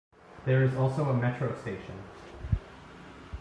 [0.45, 2.01] There is also a metro station.